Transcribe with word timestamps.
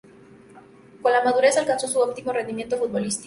Con 1.03 1.11
la 1.11 1.23
madurez 1.23 1.57
alcanzó 1.57 1.87
su 1.87 1.99
óptimo 1.99 2.33
rendimiento 2.33 2.75
futbolístico. 2.75 3.19